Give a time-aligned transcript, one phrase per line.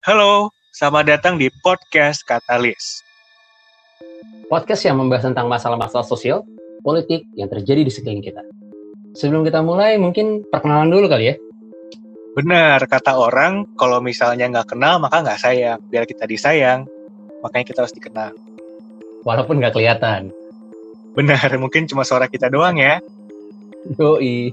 [0.00, 3.04] Halo, selamat datang di podcast Katalis.
[4.48, 6.40] Podcast yang membahas tentang masalah-masalah sosial,
[6.80, 8.40] politik yang terjadi di sekeliling kita.
[9.12, 11.36] Sebelum kita mulai, mungkin perkenalan dulu kali ya.
[12.32, 15.76] Benar, kata orang, kalau misalnya nggak kenal, maka nggak sayang.
[15.92, 16.88] Biar kita disayang,
[17.44, 18.32] makanya kita harus dikenal.
[19.28, 20.32] Walaupun nggak kelihatan.
[21.12, 23.04] Benar, mungkin cuma suara kita doang ya.
[24.00, 24.48] Yoi.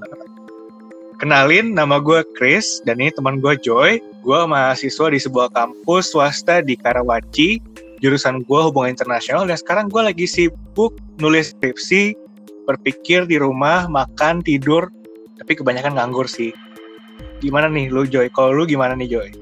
[1.17, 3.97] Kenalin, nama gue Chris, dan ini teman gue Joy.
[4.21, 7.57] Gue mahasiswa di sebuah kampus swasta di Karawaci.
[8.05, 12.13] Jurusan gue hubungan internasional, dan sekarang gue lagi sibuk nulis skripsi,
[12.69, 14.93] berpikir di rumah, makan, tidur,
[15.41, 16.53] tapi kebanyakan nganggur sih.
[17.41, 18.29] Gimana nih lu Joy?
[18.29, 19.33] Kalau lu gimana nih Joy?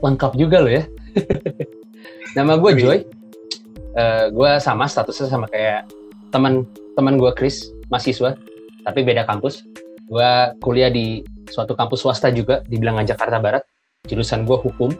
[0.00, 0.88] Lengkap juga lo ya.
[2.36, 2.98] Nama gue Joy.
[3.92, 5.84] Uh, gue sama statusnya sama kayak
[6.32, 6.64] teman
[6.96, 8.40] teman gue Chris, mahasiswa,
[8.88, 9.68] tapi beda kampus
[10.08, 10.30] gue
[10.64, 11.20] kuliah di
[11.52, 13.62] suatu kampus swasta juga di Bilangan Jakarta Barat.
[14.08, 14.90] Jurusan gue hukum.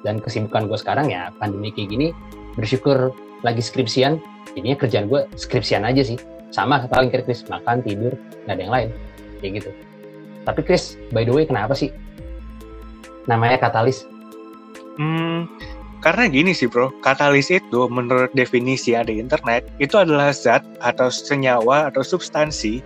[0.00, 2.08] Dan kesibukan gue sekarang ya pandemi kayak gini
[2.58, 3.14] bersyukur
[3.46, 4.18] lagi skripsian.
[4.58, 6.18] Jadinya kerjaan gue skripsian aja sih.
[6.50, 8.88] Sama paling Chris makan tidur nggak ada yang lain.
[9.38, 9.70] Kayak gitu.
[10.42, 11.94] Tapi Chris by the way kenapa sih?
[13.30, 14.02] Namanya katalis.
[14.98, 15.46] Hmm
[16.00, 21.92] karena gini sih bro, katalis itu menurut definisi ada internet, itu adalah zat atau senyawa
[21.92, 22.80] atau substansi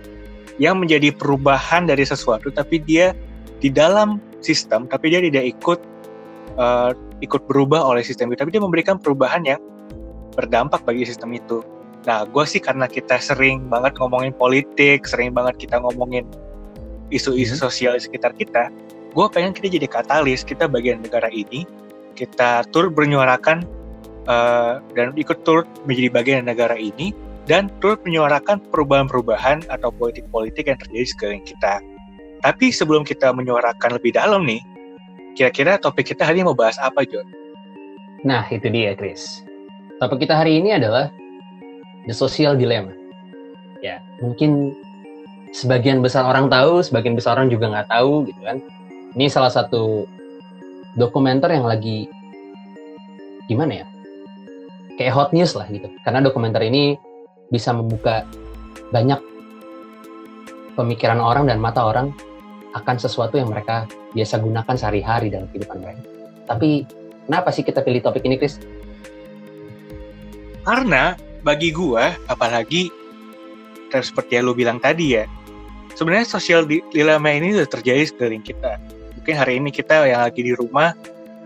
[0.61, 3.11] yang menjadi perubahan dari sesuatu tapi dia
[3.59, 5.79] di dalam sistem tapi dia tidak ikut
[6.55, 6.91] uh,
[7.23, 8.43] ikut berubah oleh sistem itu.
[8.43, 9.61] Tapi dia memberikan perubahan yang
[10.35, 11.63] berdampak bagi sistem itu.
[12.05, 16.27] Nah gue sih karena kita sering banget ngomongin politik sering banget kita ngomongin
[17.09, 17.63] isu-isu hmm.
[17.65, 18.69] sosial di sekitar kita
[19.15, 20.43] gue pengen kita jadi katalis.
[20.43, 21.63] Kita bagian negara ini
[22.15, 23.63] kita turut bernyuarakan
[24.27, 27.15] uh, dan ikut turut menjadi bagian negara ini
[27.45, 31.81] dan turut menyuarakan perubahan-perubahan atau politik-politik yang terjadi sekeliling kita.
[32.41, 34.61] Tapi sebelum kita menyuarakan lebih dalam nih,
[35.37, 37.25] kira-kira topik kita hari ini mau bahas apa, John?
[38.25, 39.45] Nah, itu dia, Chris.
[40.01, 41.13] Topik kita hari ini adalah
[42.09, 42.93] The Social Dilemma.
[43.85, 44.73] Ya, mungkin
[45.53, 48.57] sebagian besar orang tahu, sebagian besar orang juga nggak tahu, gitu kan.
[49.13, 50.09] Ini salah satu
[50.97, 52.09] dokumenter yang lagi
[53.45, 53.85] gimana ya?
[54.97, 55.87] Kayak hot news lah gitu.
[56.01, 56.97] Karena dokumenter ini
[57.49, 58.25] bisa membuka
[58.89, 59.19] banyak
[60.75, 62.11] pemikiran orang dan mata orang
[62.75, 66.03] akan sesuatu yang mereka biasa gunakan sehari-hari dalam kehidupan mereka.
[66.45, 66.83] Tapi
[67.25, 68.59] kenapa sih kita pilih topik ini, Chris?
[70.67, 72.91] Karena bagi gua, apalagi
[73.95, 75.23] seperti yang lu bilang tadi ya,
[75.95, 78.75] sebenarnya sosial dilema ini sudah terjadi sekeliling kita.
[79.15, 80.91] Mungkin hari ini kita yang lagi di rumah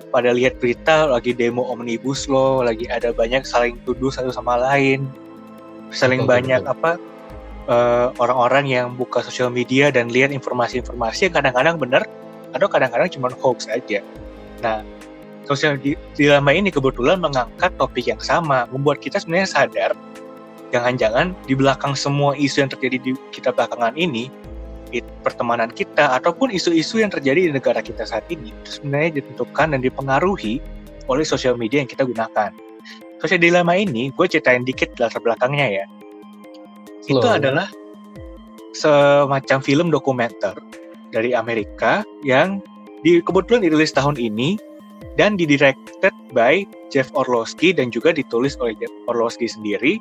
[0.09, 5.05] pada lihat berita lagi demo omnibus law, lagi ada banyak saling tuduh satu sama lain,
[5.89, 6.73] saling betul, banyak betul.
[6.73, 6.91] apa
[7.69, 12.03] uh, orang-orang yang buka sosial media dan lihat informasi-informasi yang kadang-kadang benar
[12.53, 14.01] atau kadang-kadang cuma hoax aja.
[14.65, 14.81] Nah,
[15.45, 15.77] sosial
[16.17, 19.91] dilema ini kebetulan mengangkat topik yang sama, membuat kita sebenarnya sadar
[20.69, 24.29] jangan-jangan di belakang semua isu yang terjadi di kita belakangan ini,
[25.21, 29.79] pertemanan kita ataupun isu-isu yang terjadi di negara kita saat ini itu sebenarnya ditentukan dan
[29.81, 30.57] dipengaruhi
[31.05, 32.53] oleh sosial media yang kita gunakan.
[33.19, 35.85] Sosial dilema ini, gue ceritain dikit latar belakangnya ya.
[37.03, 37.19] Slow.
[37.19, 37.67] Itu adalah
[38.71, 40.55] semacam film dokumenter
[41.11, 42.63] dari Amerika yang
[43.03, 44.55] di, kebetulan dirilis tahun ini
[45.19, 49.99] dan didirected by Jeff Orlowski dan juga ditulis oleh Jeff Orlowski sendiri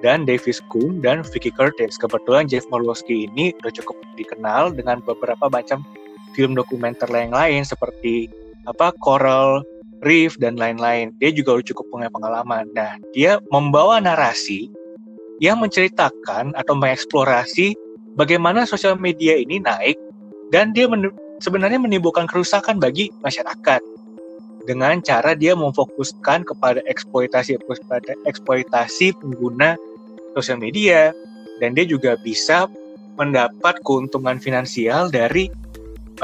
[0.00, 2.00] dan Davis Kuhn dan Vicky Curtis.
[2.00, 5.84] Kebetulan Jeff Orlowski ini udah cukup dikenal dengan beberapa macam
[6.36, 8.28] film dokumenter lain lain seperti
[8.68, 9.64] apa Coral
[10.04, 11.14] Reef dan lain-lain.
[11.22, 12.68] Dia juga cukup punya pengalaman.
[12.76, 14.68] Nah, dia membawa narasi
[15.40, 17.76] yang menceritakan atau mengeksplorasi
[18.16, 19.96] bagaimana sosial media ini naik
[20.48, 21.12] dan dia men
[21.44, 23.84] sebenarnya menimbulkan kerusakan bagi masyarakat
[24.64, 27.60] dengan cara dia memfokuskan kepada eksploitasi
[28.24, 29.76] eksploitasi pengguna
[30.32, 31.12] sosial media
[31.60, 32.64] dan dia juga bisa
[33.20, 35.52] mendapat keuntungan finansial dari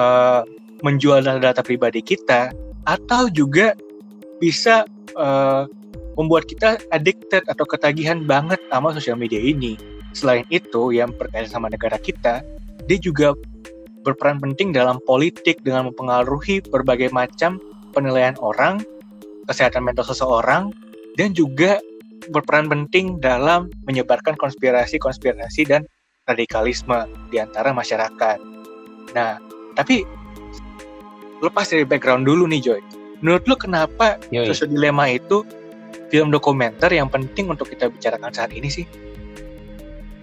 [0.00, 0.44] uh,
[0.80, 2.52] menjual data pribadi kita
[2.86, 3.74] atau juga
[4.42, 5.64] bisa uh,
[6.18, 9.78] membuat kita addicted atau ketagihan banget sama sosial media ini.
[10.12, 12.44] Selain itu, yang berkaitan sama negara kita,
[12.84, 13.32] dia juga
[14.02, 17.62] berperan penting dalam politik dengan mempengaruhi berbagai macam
[17.96, 18.82] penilaian orang,
[19.48, 20.74] kesehatan mental seseorang,
[21.16, 21.80] dan juga
[22.28, 25.82] berperan penting dalam menyebarkan konspirasi-konspirasi dan
[26.28, 28.38] radikalisme di antara masyarakat.
[29.16, 29.42] Nah,
[29.74, 30.06] tapi
[31.42, 32.80] lepas dari background dulu nih Joy.
[33.22, 35.42] Menurut lu kenapa Social Dilema itu
[36.10, 38.86] film dokumenter yang penting untuk kita bicarakan saat ini sih?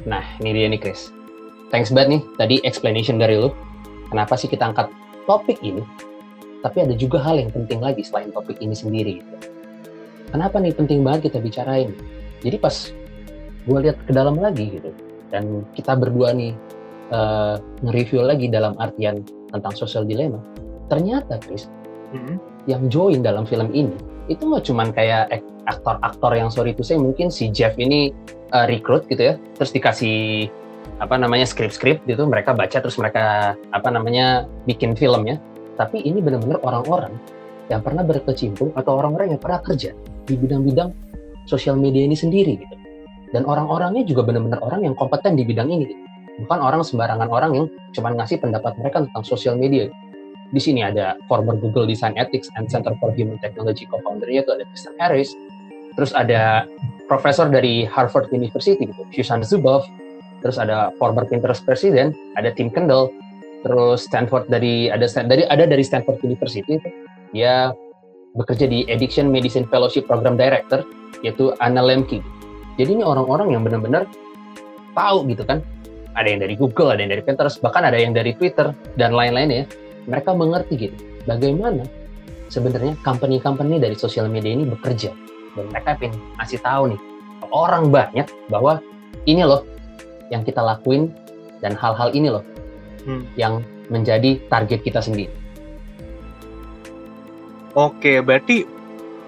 [0.07, 1.11] Nah, ini dia nih Chris.
[1.69, 3.51] Thanks banget nih tadi explanation dari lu.
[4.09, 4.89] Kenapa sih kita angkat
[5.29, 5.85] topik ini?
[6.59, 9.13] tapi ada juga hal yang penting lagi selain topik ini sendiri.
[9.23, 9.35] Gitu.
[10.29, 11.95] Kenapa nih penting banget kita bicarain?
[12.43, 12.75] Jadi pas
[13.67, 14.91] gue lihat ke dalam lagi gitu,
[15.33, 16.55] dan kita berdua nih
[17.11, 20.39] uh, nge-review lagi dalam artian tentang social dilemma,
[20.89, 21.69] ternyata Chris,
[22.11, 22.35] mm-hmm.
[22.65, 23.93] yang join dalam film ini
[24.29, 28.13] itu nggak cuman kayak aktor-aktor yang sorry itu saya mungkin si Jeff ini
[28.53, 30.49] uh, rekrut gitu ya, terus dikasih
[30.99, 35.39] apa namanya skrip-skrip gitu, mereka baca terus mereka apa namanya bikin filmnya
[35.79, 37.15] tapi ini benar-benar orang-orang
[37.71, 39.95] yang pernah berkecimpung atau orang-orang yang pernah kerja
[40.27, 40.91] di bidang-bidang
[41.47, 42.75] sosial media ini sendiri gitu.
[43.29, 46.03] Dan orang-orangnya juga benar-benar orang yang kompeten di bidang ini gitu.
[46.43, 49.87] Bukan orang sembarangan orang yang cuma ngasih pendapat mereka tentang sosial media.
[50.49, 54.65] Di sini ada former Google Design Ethics and Center for Human Technology co-foundernya itu ada
[54.69, 55.37] Kristen Harris.
[55.93, 56.65] Terus ada
[57.05, 59.85] profesor dari Harvard University gitu, Susan Zuboff.
[60.39, 63.11] Terus ada former Pinterest President, ada Tim Kendall,
[63.67, 66.79] terus Stanford dari ada dari ada dari Stanford University
[67.35, 67.75] dia
[68.37, 70.85] bekerja di Addiction Medicine Fellowship Program Director
[71.25, 72.23] yaitu Anna Lemke.
[72.79, 74.07] Jadi ini orang-orang yang benar-benar
[74.95, 75.59] tahu gitu kan.
[76.15, 79.67] Ada yang dari Google, ada yang dari Pinterest, bahkan ada yang dari Twitter dan lain-lainnya.
[80.07, 80.97] Mereka mengerti gitu
[81.27, 81.83] bagaimana
[82.49, 85.13] sebenarnya company-company dari sosial media ini bekerja
[85.53, 87.01] dan mereka ingin ngasih tahu nih
[87.49, 88.81] orang banyak bahwa
[89.25, 89.65] ini loh
[90.29, 91.09] yang kita lakuin
[91.59, 92.45] dan hal-hal ini loh
[93.05, 93.25] hmm.
[93.35, 95.33] yang menjadi target kita sendiri.
[97.73, 98.65] Oke, berarti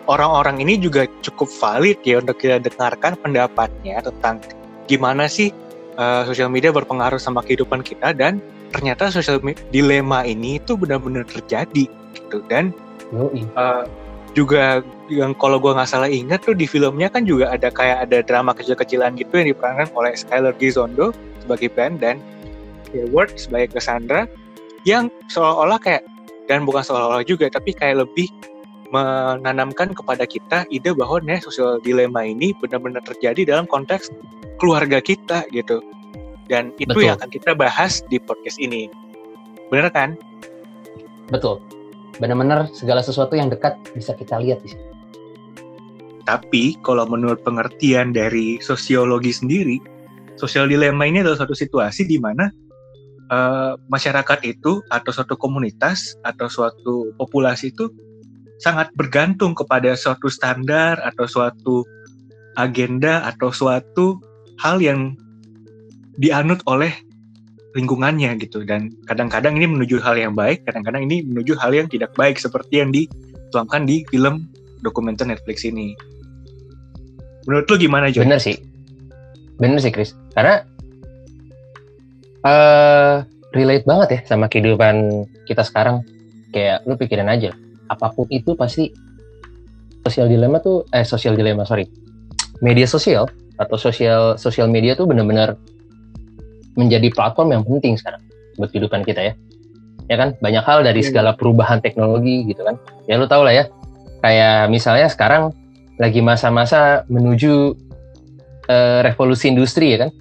[0.05, 4.41] orang-orang ini juga cukup valid ya untuk kita dengarkan pendapatnya tentang
[4.85, 5.53] gimana sih
[5.97, 8.41] uh, sosial media berpengaruh sama kehidupan kita dan
[8.71, 11.85] ternyata sosial dilema ini itu benar-benar terjadi
[12.15, 12.39] gitu.
[12.47, 12.71] Dan
[13.55, 13.85] uh,
[14.31, 14.79] juga
[15.11, 18.55] yang kalau gue nggak salah ingat tuh di filmnya kan juga ada kayak ada drama
[18.55, 21.11] kecil-kecilan gitu yang diperankan oleh Skyler Gizondo
[21.43, 22.23] sebagai Ben dan
[22.95, 24.23] Hayward sebagai Cassandra
[24.87, 26.03] yang seolah-olah kayak
[26.47, 28.31] dan bukan seolah-olah juga tapi kayak lebih
[28.91, 34.11] menanamkan kepada kita ide bahwa nih sosial dilema ini benar-benar terjadi dalam konteks
[34.59, 35.79] keluarga kita gitu
[36.51, 37.07] dan itu Betul.
[37.07, 38.91] yang akan kita bahas di podcast ini.
[39.71, 40.19] Benar kan?
[41.31, 41.63] Betul.
[42.19, 44.91] Benar-benar segala sesuatu yang dekat bisa kita lihat di sini
[46.31, 49.81] tapi kalau menurut pengertian dari sosiologi sendiri
[50.37, 52.49] sosial dilema ini adalah suatu situasi di mana
[53.33, 57.89] uh, masyarakat itu atau suatu komunitas atau suatu populasi itu
[58.61, 61.75] sangat bergantung kepada suatu standar atau suatu
[62.55, 64.21] agenda atau suatu
[64.61, 65.17] hal yang
[66.19, 66.91] dianut oleh
[67.75, 68.63] lingkungannya gitu.
[68.67, 72.83] Dan kadang-kadang ini menuju hal yang baik kadang-kadang ini menuju hal yang tidak baik seperti
[72.83, 74.47] yang dituangkan di film
[74.83, 75.95] dokumenter Netflix ini.
[77.47, 78.21] Menurut lu gimana Jo?
[78.21, 78.57] Bener sih.
[79.57, 80.13] Bener sih Chris.
[80.33, 80.61] Karena
[82.45, 86.03] uh, relate banget ya sama kehidupan kita sekarang.
[86.51, 87.55] Kayak lu pikirin aja,
[87.87, 88.91] apa pun itu pasti
[90.03, 91.87] sosial dilema tuh eh sosial dilema sorry.
[92.59, 95.55] Media sosial atau sosial sosial media tuh benar-benar
[96.75, 98.21] menjadi platform yang penting sekarang
[98.59, 99.33] buat kehidupan kita ya
[100.11, 101.07] ya kan banyak hal dari iya.
[101.07, 102.75] segala perubahan teknologi gitu kan
[103.07, 103.65] ya lu tau lah ya
[104.21, 105.55] kayak misalnya sekarang
[106.01, 107.77] lagi masa-masa menuju
[108.67, 110.11] uh, revolusi industri ya kan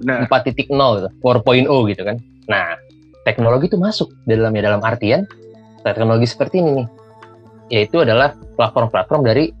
[0.00, 0.32] Benar.
[0.32, 2.16] 4.0 gitu, 4.0 gitu kan.
[2.48, 2.80] Nah,
[3.28, 5.28] teknologi itu masuk di dalamnya dalam artian
[5.84, 6.88] teknologi seperti ini nih.
[7.70, 9.52] Yaitu adalah platform-platform dari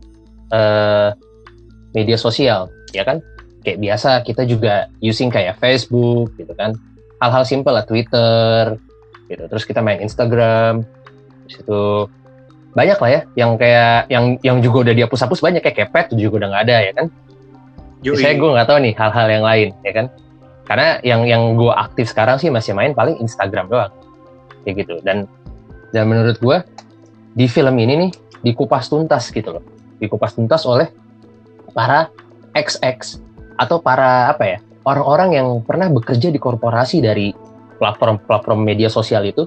[0.50, 1.12] uh,
[1.92, 3.20] media sosial, ya kan?
[3.60, 6.76] Kayak biasa kita juga using kayak Facebook gitu kan.
[7.20, 8.80] Hal-hal simpel lah Twitter
[9.28, 9.44] gitu.
[9.46, 10.84] Terus kita main Instagram.
[11.46, 11.82] Terus itu
[12.70, 16.48] banyak lah ya yang kayak yang yang juga udah dihapus-hapus banyak kayak Kepet juga udah
[16.54, 17.06] nggak ada ya kan.
[18.00, 20.06] Saya gue nggak tahu nih hal-hal yang lain ya kan
[20.70, 23.90] karena yang yang gue aktif sekarang sih masih main paling Instagram doang
[24.62, 25.26] kayak gitu dan
[25.90, 26.62] dan menurut gue
[27.34, 28.10] di film ini nih
[28.46, 29.66] dikupas tuntas gitu loh
[29.98, 30.86] dikupas tuntas oleh
[31.74, 32.06] para
[32.54, 33.18] XX
[33.60, 37.28] atau para apa ya orang-orang yang pernah bekerja di korporasi dari
[37.76, 39.44] platform-platform media sosial itu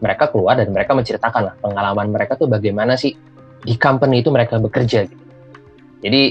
[0.00, 3.12] mereka keluar dan mereka menceritakan lah pengalaman mereka tuh bagaimana sih
[3.62, 5.24] di company itu mereka bekerja gitu.
[6.02, 6.22] Jadi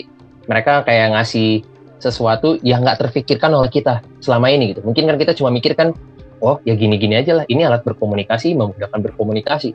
[0.50, 1.64] mereka kayak ngasih
[2.02, 4.84] sesuatu yang nggak terfikirkan oleh kita selama ini gitu.
[4.84, 5.96] Mungkin kan kita cuma mikirkan,
[6.44, 9.72] oh ya gini-gini aja lah, ini alat berkomunikasi, memudahkan berkomunikasi.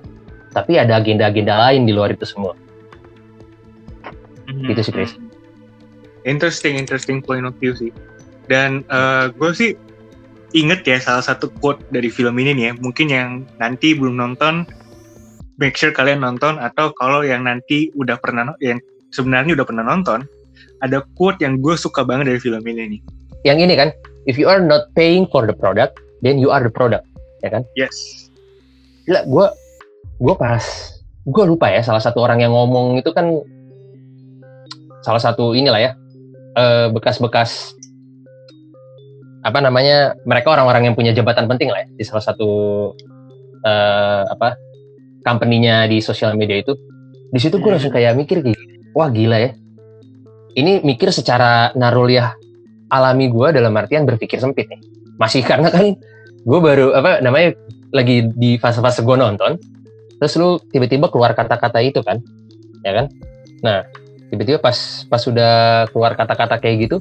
[0.52, 2.52] Tapi ada agenda-agenda lain di luar itu semua.
[4.50, 4.66] Hmm.
[4.68, 5.16] Gitu sih, Chris.
[6.26, 7.94] Interesting, interesting point of view sih.
[8.50, 9.70] Dan uh, gue sih
[10.54, 13.28] inget ya salah satu quote dari film ini nih ya, mungkin yang
[13.62, 14.66] nanti belum nonton,
[15.62, 18.82] make sure kalian nonton, atau kalau yang nanti udah pernah, yang
[19.14, 20.26] sebenarnya udah pernah nonton,
[20.82, 23.00] ada quote yang gue suka banget dari film ini nih.
[23.46, 23.88] Yang ini kan,
[24.26, 27.06] if you are not paying for the product, then you are the product,
[27.46, 27.62] ya kan?
[27.78, 28.26] Yes.
[29.06, 29.46] Gila, gue
[30.16, 30.64] gue pas
[31.26, 33.44] gue lupa ya salah satu orang yang ngomong itu kan
[35.04, 35.92] salah satu inilah ya
[36.56, 37.76] eh, bekas-bekas
[39.46, 42.50] apa namanya mereka orang-orang yang punya jabatan penting lah ya di salah satu
[43.62, 44.58] uh, apa
[45.22, 46.74] company-nya di sosial media itu.
[47.30, 48.58] Di situ gue langsung kayak mikir gitu
[48.98, 49.50] wah gila ya.
[50.58, 52.34] Ini mikir secara naruliah
[52.90, 54.82] alami gue dalam artian berpikir sempit nih.
[55.14, 55.94] Masih karena kan
[56.42, 57.54] gue baru apa namanya
[57.94, 59.62] lagi di fase-fase gue nonton
[60.16, 62.18] terus lu tiba-tiba keluar kata-kata itu kan
[62.82, 63.06] ya kan?
[63.62, 63.86] Nah
[64.30, 66.96] tiba-tiba pas pas sudah keluar kata-kata kayak gitu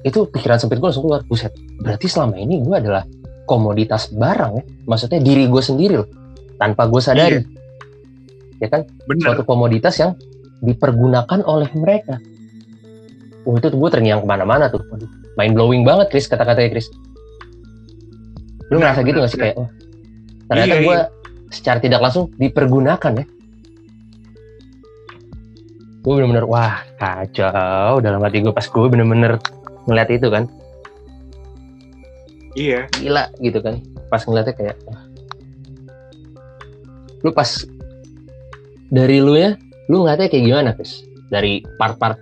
[0.00, 1.20] itu pikiran sempit gue langsung keluar.
[1.28, 3.04] Buset berarti selama ini gue adalah
[3.44, 4.64] komoditas barang ya?
[4.88, 6.08] Maksudnya diri gue sendiri loh
[6.56, 7.40] tanpa gue sadari.
[7.40, 7.48] Iya.
[8.60, 8.82] ya kan?
[9.08, 9.32] Bener.
[9.32, 10.16] suatu komoditas yang
[10.60, 12.20] dipergunakan oleh mereka.
[13.48, 14.84] Wah itu tuh gue terngiang ke mana-mana tuh.
[14.92, 15.08] Waduh,
[15.40, 16.88] main blowing banget Chris kata-katanya Chris.
[18.68, 19.68] Lu nah, ngerasa gitu gak sih kayak oh,
[20.46, 21.06] ternyata iya, gue iya.
[21.50, 23.24] secara tidak langsung dipergunakan ya
[26.00, 28.00] gue bener-bener wah kacau.
[28.00, 29.36] Dalam hati gue pas gue bener-bener
[29.84, 30.48] ngeliat itu kan.
[32.56, 32.88] Iya.
[32.96, 33.84] Gila gitu kan.
[34.08, 34.76] Pas ngeliatnya kayak
[37.20, 37.68] lu pas
[38.88, 39.52] dari lu ya
[39.92, 42.16] lu ngeliatnya kayak gimana guys dari part-part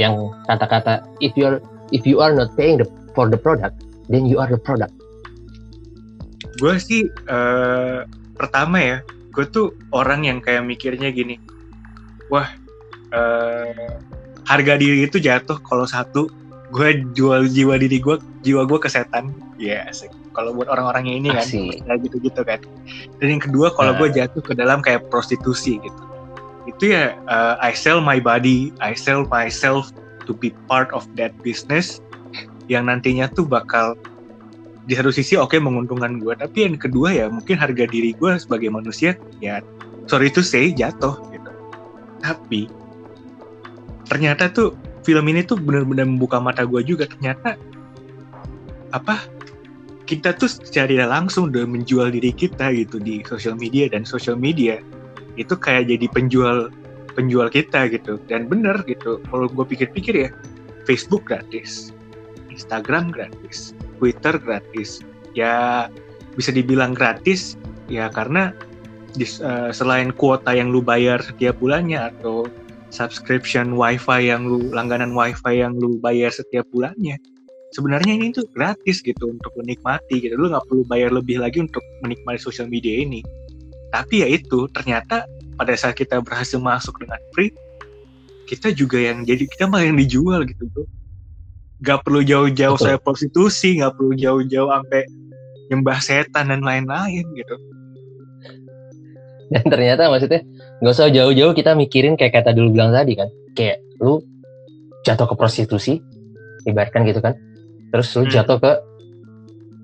[0.00, 1.60] yang kata-kata if you are
[1.92, 3.76] if you are not paying the, for the product
[4.08, 4.92] then you are the product.
[6.56, 8.08] Gue sih uh,
[8.40, 8.98] pertama ya
[9.32, 11.36] gue tuh orang yang kayak mikirnya gini
[12.28, 12.48] wah
[13.12, 14.00] uh,
[14.48, 16.26] harga diri itu jatuh kalau satu
[16.72, 19.30] gue jual jiwa diri gue jiwa gue ke setan.
[19.60, 20.08] Ya yes.
[20.32, 22.60] kalau buat orang-orang yang ini kan kayak gitu-gitu kan.
[23.20, 23.98] Dan yang kedua kalau nah.
[24.00, 26.02] gue jatuh ke dalam kayak prostitusi gitu.
[26.64, 29.92] Itu ya uh, I sell my body I sell myself
[30.24, 32.00] to be part of that business
[32.66, 33.94] yang nantinya tuh bakal
[34.82, 36.32] di satu sisi oke okay, menguntungkan gue.
[36.34, 39.14] Tapi yang kedua ya mungkin harga diri gue sebagai manusia
[39.44, 39.60] ya
[40.08, 41.52] sorry to say jatuh gitu.
[42.24, 42.81] Tapi
[44.12, 44.76] ternyata tuh
[45.08, 47.08] film ini tuh benar-benar membuka mata gue juga.
[47.08, 47.56] Ternyata
[48.92, 49.24] apa
[50.04, 53.88] kita tuh secara tidak langsung udah menjual diri kita gitu di sosial media.
[53.88, 54.84] Dan sosial media
[55.40, 56.68] itu kayak jadi penjual
[57.16, 58.20] penjual kita gitu.
[58.28, 60.30] Dan bener gitu kalau gue pikir-pikir ya
[60.84, 61.96] Facebook gratis
[62.52, 65.00] Instagram gratis Twitter gratis.
[65.32, 65.88] Ya
[66.36, 67.56] bisa dibilang gratis
[67.88, 68.52] ya karena
[69.40, 72.48] uh, selain kuota yang lu bayar setiap bulannya atau
[72.92, 77.16] subscription wifi yang lu langganan wifi yang lu bayar setiap bulannya.
[77.72, 80.36] Sebenarnya ini tuh gratis gitu untuk menikmati gitu.
[80.36, 83.24] Lu nggak perlu bayar lebih lagi untuk menikmati sosial media ini.
[83.88, 85.24] Tapi ya itu ternyata
[85.56, 87.52] pada saat kita berhasil masuk dengan free
[88.48, 90.84] kita juga yang jadi kita malah yang dijual gitu tuh
[91.82, 95.02] nggak perlu jauh-jauh saya prostitusi nggak perlu jauh-jauh sampai
[95.72, 97.56] nyembah setan dan lain-lain gitu.
[99.52, 100.44] Dan ternyata maksudnya
[100.82, 103.30] nggak usah jauh-jauh kita mikirin kayak kata dulu bilang tadi kan.
[103.54, 104.18] Kayak lu
[105.06, 106.02] jatuh ke prostitusi
[106.66, 107.38] ibaratkan gitu kan.
[107.94, 108.32] Terus lu hmm.
[108.34, 108.72] jatuh ke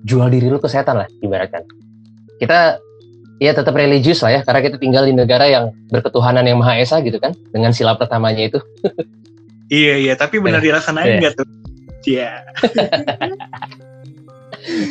[0.03, 1.63] jual diri lu ke setan lah ibaratkan.
[2.35, 2.83] Kita
[3.39, 6.99] ya tetap religius lah ya karena kita tinggal di negara yang berketuhanan yang maha esa
[6.99, 8.59] gitu kan dengan sila pertamanya itu.
[9.69, 10.81] Iya iya tapi benar iya.
[10.81, 11.45] dirasain nggak tuh?
[12.09, 12.41] Iya.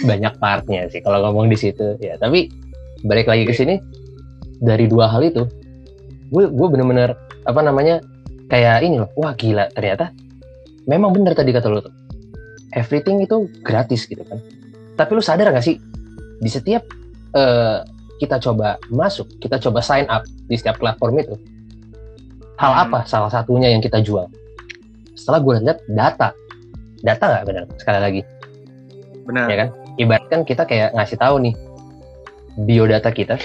[0.07, 2.15] Banyak partnya sih kalau ngomong di situ ya.
[2.15, 2.47] Tapi
[3.03, 3.59] balik lagi ke iya.
[3.59, 3.75] sini
[4.63, 5.51] dari dua hal itu
[6.29, 7.17] gue gue bener-bener
[7.49, 8.05] apa namanya
[8.49, 10.13] kayak ini loh wah gila ternyata
[10.89, 11.95] memang bener tadi kata lo tuh.
[12.73, 14.41] Everything itu gratis gitu kan.
[14.97, 15.77] Tapi lu sadar gak sih
[16.41, 16.85] di setiap
[17.37, 17.85] uh,
[18.19, 21.35] kita coba masuk kita coba sign up di setiap platform itu
[22.59, 22.85] hal hmm.
[22.89, 24.27] apa salah satunya yang kita jual?
[25.15, 26.29] Setelah gue lihat data
[27.05, 28.21] data nggak benar sekali lagi.
[29.29, 29.69] Benar ya kan?
[29.99, 31.55] Ibaratkan kita kayak ngasih tahu nih
[32.59, 33.39] biodata kita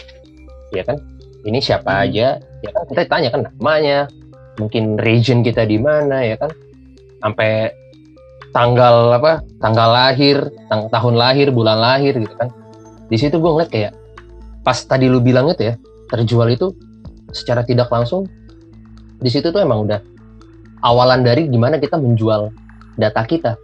[0.73, 0.97] ya kan
[1.43, 2.03] ini siapa hmm.
[2.07, 2.27] aja?
[2.63, 4.07] Ya kan kita tanya kan namanya
[4.55, 6.51] mungkin region kita di mana ya kan?
[7.19, 7.71] Sampai
[8.55, 9.43] tanggal apa?
[9.59, 10.37] Tanggal lahir
[10.71, 12.49] tang tahun lahir bulan lahir gitu kan?
[13.11, 13.93] Di situ gue ngeliat kayak
[14.63, 15.75] pas tadi lu bilang itu ya
[16.07, 16.71] terjual itu
[17.35, 18.29] secara tidak langsung
[19.19, 19.99] di situ tuh emang udah
[20.87, 22.51] awalan dari gimana kita menjual
[22.95, 23.59] data kita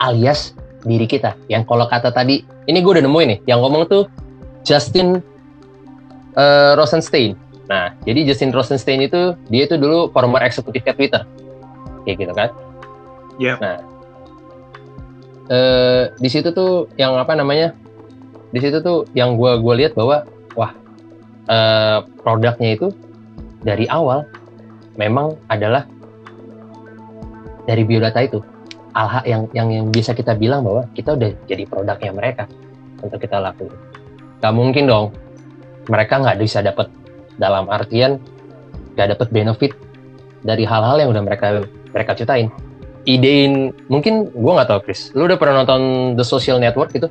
[0.00, 1.36] alias diri kita.
[1.48, 4.04] Yang kalau kata tadi ini gue udah nemuin nih yang ngomong tuh
[4.64, 5.20] Justin
[6.38, 7.38] uh, Rosenstein.
[7.64, 11.22] Nah, jadi Justin Rosenstein itu dia itu dulu former eksekutifnya Twitter,
[12.04, 12.50] kayak gitu kan?
[13.40, 13.54] Iya.
[13.54, 13.56] Yeah.
[13.58, 13.78] Nah,
[15.48, 17.72] uh, di situ tuh yang apa namanya?
[18.54, 20.22] Di situ tuh yang gue gua lihat bahwa
[20.54, 20.70] wah
[21.50, 22.92] uh, produknya itu
[23.64, 24.28] dari awal
[24.94, 25.88] memang adalah
[27.64, 28.38] dari biodata itu
[28.94, 32.44] alha yang yang yang bisa kita bilang bahwa kita udah jadi produknya mereka
[33.02, 33.74] untuk kita lakukan.
[34.38, 35.10] Gak mungkin dong
[35.90, 36.88] mereka nggak bisa dapat
[37.36, 38.22] dalam artian
[38.94, 39.72] nggak dapat benefit
[40.46, 42.48] dari hal-hal yang udah mereka mereka ceritain.
[43.04, 45.12] Idein mungkin gue nggak tahu Chris.
[45.12, 47.08] Lu udah pernah nonton The Social Network itu?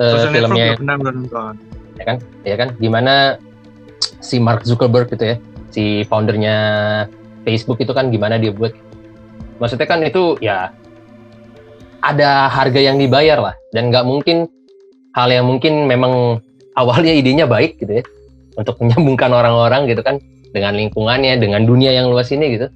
[0.00, 1.54] Uh, filmnya pernah nonton.
[2.00, 2.16] Ya kan?
[2.42, 2.68] Ya kan?
[2.80, 3.36] Gimana
[4.18, 5.36] si Mark Zuckerberg gitu ya
[5.70, 6.56] si foundernya
[7.46, 8.74] Facebook itu kan gimana dia buat.
[9.62, 10.74] Maksudnya kan itu ya
[12.02, 13.54] ada harga yang dibayar lah.
[13.72, 14.50] Dan nggak mungkin
[15.14, 16.42] hal yang mungkin memang
[16.78, 18.04] awalnya idenya baik gitu ya
[18.58, 20.18] untuk menyambungkan orang-orang gitu kan
[20.50, 22.66] dengan lingkungannya dengan dunia yang luas ini gitu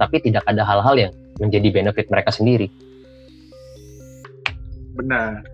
[0.00, 2.68] tapi tidak ada hal-hal yang menjadi benefit mereka sendiri.
[4.96, 5.44] Benar.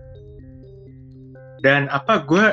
[1.63, 2.45] Dan apa gue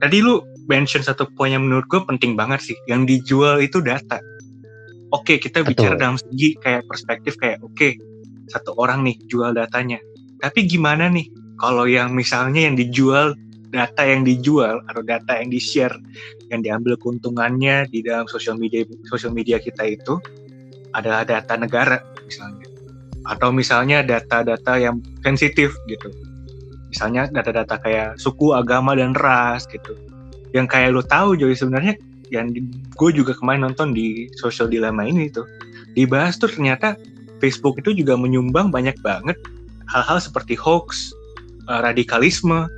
[0.00, 4.20] tadi lu mention satu poin yang menurut gue penting banget sih, yang dijual itu data.
[5.12, 5.92] Oke, kita Betul.
[5.92, 8.00] bicara dalam segi kayak perspektif kayak oke, okay,
[8.48, 10.00] satu orang nih jual datanya.
[10.40, 11.28] Tapi gimana nih
[11.60, 13.36] kalau yang misalnya yang dijual
[13.72, 15.96] data yang dijual atau data yang di-share
[16.52, 20.20] yang diambil keuntungannya di dalam sosial media sosial media kita itu
[20.92, 21.98] adalah data negara
[22.28, 22.68] misalnya.
[23.24, 26.12] Atau misalnya data-data yang sensitif gitu.
[26.92, 29.96] Misalnya data-data kayak suku agama dan ras gitu.
[30.52, 31.94] Yang kayak lo tahu jadi sebenarnya
[32.32, 32.52] yang
[32.96, 35.44] gue juga kemarin nonton di social dilemma ini tuh
[35.92, 36.96] dibahas tuh ternyata
[37.44, 39.36] Facebook itu juga menyumbang banyak banget
[39.84, 41.12] hal-hal seperti hoax
[41.68, 42.72] uh, radikalisme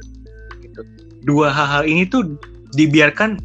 [1.24, 2.36] dua hal-hal ini tuh
[2.76, 3.40] dibiarkan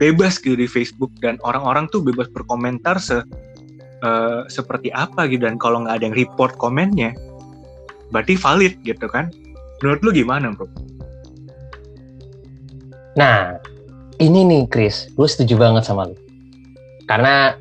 [0.00, 5.60] bebas gitu di Facebook dan orang-orang tuh bebas berkomentar se uh, seperti apa gitu dan
[5.60, 7.12] kalau nggak ada yang report komennya
[8.08, 9.28] berarti valid gitu kan
[9.84, 10.66] menurut lu gimana bro?
[13.18, 13.60] Nah
[14.20, 16.16] ini nih Chris, gue setuju banget sama lu
[17.10, 17.58] karena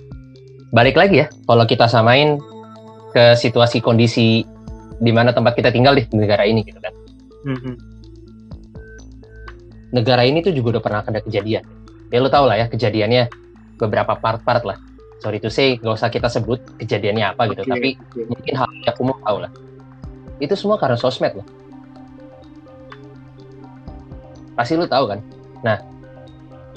[0.70, 2.38] balik lagi ya kalau kita samain
[3.10, 4.46] ke situasi kondisi
[5.00, 6.94] di mana tempat kita tinggal di negara ini gitu kan.
[7.50, 7.89] Mm-hmm.
[9.90, 11.66] Negara ini tuh juga udah pernah ada kejadian.
[12.10, 13.30] Ya lu tau lah ya kejadiannya
[13.78, 14.78] beberapa part-part lah.
[15.20, 18.24] Sorry to say nggak usah kita sebut kejadiannya apa gitu okay, tapi okay.
[18.30, 19.52] mungkin hal yang aku mau tahu lah.
[20.40, 21.48] Itu semua karena sosmed loh.
[24.56, 25.20] Pasti lu tahu kan?
[25.66, 25.78] Nah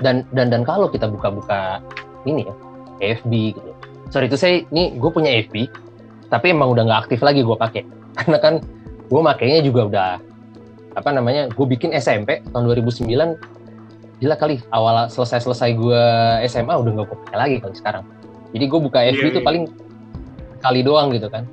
[0.03, 1.79] dan dan dan kalau kita buka-buka
[2.27, 2.55] ini ya
[3.23, 3.71] FB gitu.
[4.11, 5.71] Sorry to say ini gue punya FB
[6.33, 7.83] tapi emang udah nggak aktif lagi gue pakai.
[8.19, 8.55] Karena kan
[9.07, 10.11] gue makainya juga udah
[10.93, 13.09] apa namanya gue bikin SMP tahun 2009
[14.23, 16.03] gila kali awal selesai selesai gue
[16.47, 18.05] SMA udah nggak gue pakai lagi kali sekarang
[18.53, 19.47] jadi gue buka FB yeah, itu yeah.
[19.49, 19.65] paling
[20.63, 21.49] kali doang gitu kan.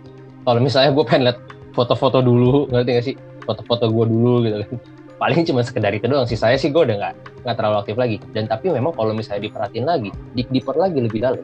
[0.45, 1.39] Kalau misalnya gue pengen lihat
[1.73, 3.15] foto-foto dulu, ngerti gak sih?
[3.43, 4.71] Foto-foto gue dulu gitu kan.
[5.21, 6.23] Paling cuma sekedar itu doang.
[6.23, 6.39] sih.
[6.39, 8.17] Saya sih gue udah nggak nggak terlalu aktif lagi.
[8.31, 11.43] Dan tapi memang kalau misalnya diperhatiin lagi, dik dipot lagi lebih dalam,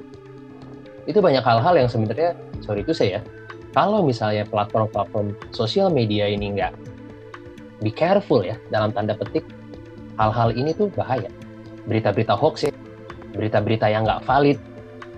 [1.04, 3.20] itu banyak hal-hal yang sebenarnya sorry itu saya
[3.76, 6.72] kalau misalnya platform-platform sosial media ini nggak
[7.84, 9.44] be careful ya dalam tanda petik
[10.20, 11.28] hal-hal ini tuh bahaya.
[11.86, 12.74] Berita-berita hoax ya
[13.36, 14.58] berita-berita yang nggak valid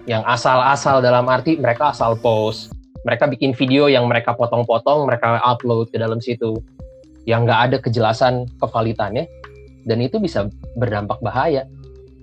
[0.09, 2.73] yang asal-asal dalam arti mereka asal post
[3.05, 6.59] mereka bikin video yang mereka potong-potong mereka upload ke dalam situ
[7.29, 9.29] yang nggak ada kejelasan kevalitannya
[9.87, 11.63] dan itu bisa berdampak bahaya.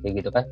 [0.05, 0.45] Kayak gitu kan?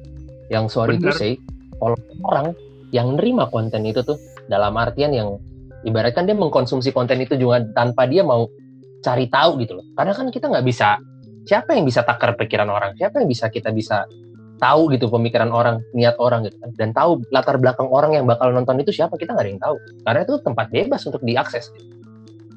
[0.49, 1.33] Yang sorry itu sih
[1.77, 2.57] kalau orang
[2.93, 4.17] yang nerima konten itu tuh
[4.49, 5.37] dalam artian yang
[5.85, 8.49] ibaratkan dia mengkonsumsi konten itu juga tanpa dia mau
[9.03, 10.97] cari tahu gitu loh karena kan kita nggak bisa
[11.43, 14.07] siapa yang bisa takar pikiran orang siapa yang bisa kita bisa
[14.63, 16.71] tahu gitu pemikiran orang, niat orang gitu kan.
[16.79, 19.77] Dan tahu latar belakang orang yang bakal nonton itu siapa kita nggak ada yang tahu.
[20.07, 21.75] Karena itu tempat bebas untuk diakses.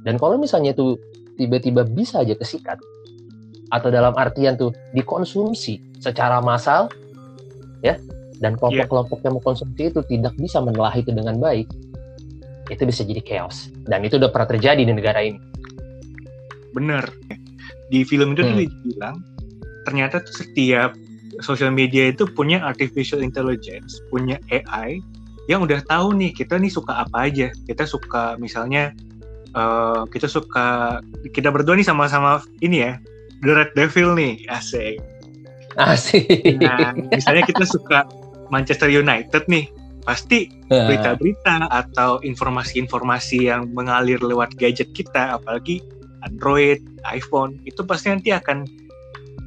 [0.05, 1.01] Dan kalau misalnya itu
[1.33, 2.77] tiba-tiba bisa aja kesikat
[3.73, 6.87] atau dalam artian tuh dikonsumsi secara massal
[7.81, 7.97] ya
[8.37, 11.65] dan kelompok-kelompok yang mengkonsumsi itu tidak bisa menelah itu dengan baik
[12.69, 15.41] itu bisa jadi chaos dan itu udah pernah terjadi di negara ini
[16.75, 17.07] bener
[17.89, 18.49] di film itu hmm.
[18.51, 19.15] tuh dibilang
[19.87, 20.91] ternyata tuh setiap
[21.43, 25.01] sosial media itu punya artificial intelligence, punya AI
[25.45, 27.51] yang udah tahu nih kita nih suka apa aja.
[27.67, 28.95] Kita suka misalnya
[29.53, 30.99] uh, kita suka
[31.35, 32.93] kita berdua nih sama-sama ini ya
[33.43, 35.01] The Red Devil nih, asik.
[35.75, 36.55] Asik.
[36.63, 38.07] Nah, misalnya kita suka
[38.47, 39.67] Manchester United nih,
[40.07, 45.83] pasti berita-berita atau informasi-informasi yang mengalir lewat gadget kita, apalagi
[46.25, 48.65] Android, iPhone, itu pasti nanti akan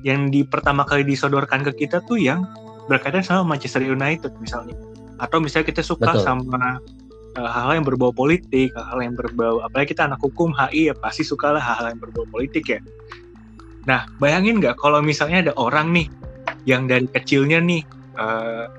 [0.07, 2.47] yang di pertama kali disodorkan ke kita tuh yang
[2.87, 4.79] berkaitan sama Manchester United misalnya.
[5.19, 6.25] Atau misalnya kita suka Betul.
[6.25, 6.79] sama
[7.39, 11.27] uh, hal-hal yang berbau politik hal-hal yang berbau apalagi kita anak hukum HI ya pasti
[11.27, 12.81] suka lah hal-hal yang berbau politik ya.
[13.85, 16.07] Nah bayangin nggak kalau misalnya ada orang nih
[16.65, 17.83] yang dari kecilnya nih
[18.17, 18.71] uh,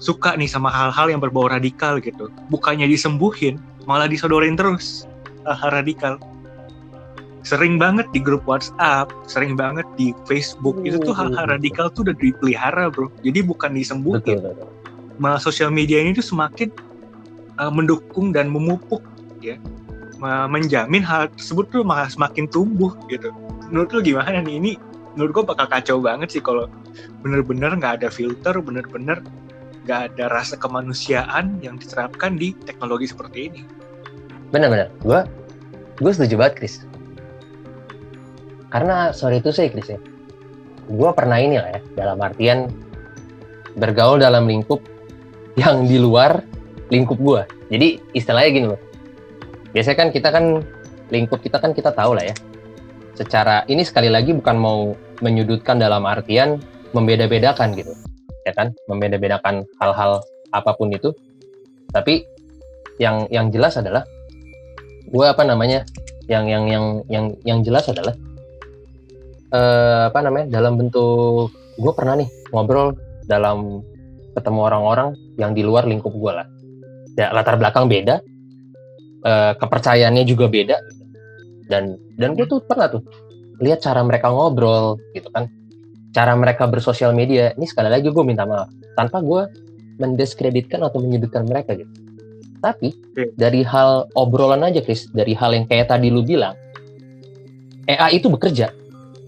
[0.00, 5.04] suka nih sama hal-hal yang berbau radikal gitu bukannya disembuhin malah disodorin terus
[5.44, 6.16] hal-hal radikal
[7.42, 10.76] sering banget di grup WhatsApp, sering banget di Facebook.
[10.84, 13.08] itu tuh hal-hal radikal tuh udah dipelihara, bro.
[13.24, 14.20] Jadi bukan disembuhin.
[14.20, 14.68] Betul, betul.
[15.20, 16.68] Malah sosial media ini tuh semakin
[17.60, 19.04] uh, mendukung dan memupuk,
[19.40, 19.56] ya,
[20.20, 23.32] menjamin hal tersebut tuh malah semakin tumbuh gitu.
[23.72, 24.60] Menurut lu gimana nih?
[24.60, 24.72] Ini
[25.16, 26.68] menurut gue bakal kacau banget sih kalau
[27.24, 29.24] bener-bener nggak ada filter, bener-bener
[29.88, 33.60] nggak ada rasa kemanusiaan yang diterapkan di teknologi seperti ini.
[34.52, 35.20] Bener-bener, gue
[36.00, 36.89] gue setuju banget, Chris
[38.70, 40.00] karena sorry itu saya Chris ya.
[40.90, 42.70] Gue pernah ini lah ya dalam artian
[43.78, 44.82] bergaul dalam lingkup
[45.58, 46.42] yang di luar
[46.90, 48.80] lingkup gue jadi istilahnya gini loh.
[49.70, 50.44] Biasanya kan kita kan
[51.14, 52.34] lingkup kita kan kita tahu lah ya.
[53.14, 56.58] Secara ini sekali lagi bukan mau menyudutkan dalam artian
[56.90, 57.94] membeda-bedakan gitu
[58.42, 58.74] ya kan?
[58.90, 60.18] Membeda-bedakan hal-hal
[60.50, 61.14] apa pun itu.
[61.94, 62.26] Tapi
[62.98, 64.02] yang yang jelas adalah
[65.06, 65.86] gue apa namanya
[66.26, 68.14] yang yang yang yang yang jelas adalah
[69.54, 72.94] uh, apa namanya dalam bentuk gue pernah nih ngobrol
[73.26, 73.82] dalam
[74.34, 75.08] ketemu orang-orang
[75.38, 76.46] yang di luar lingkup gue lah.
[77.18, 78.22] Ya latar belakang beda
[79.26, 80.76] uh, kepercayaannya juga beda
[81.68, 83.02] dan dan gue tuh pernah tuh
[83.60, 85.50] lihat cara mereka ngobrol gitu kan.
[86.10, 89.46] Cara mereka bersosial media ini sekali lagi gue minta maaf tanpa gue
[90.00, 91.90] mendiskreditkan atau menyudutkan mereka gitu.
[92.60, 92.92] Tapi
[93.38, 96.52] dari hal obrolan aja Chris dari hal yang kayak tadi lu bilang
[97.88, 98.79] EA itu bekerja